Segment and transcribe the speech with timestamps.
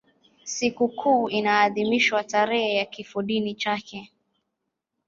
[0.43, 4.13] Sikukuu inaadhimishwa tarehe ya kifodini chake.